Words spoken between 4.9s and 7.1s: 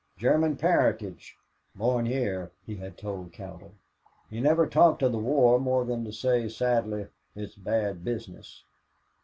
of the war more than to say sadly,